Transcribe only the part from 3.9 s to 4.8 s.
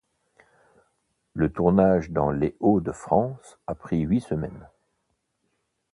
huit semaines.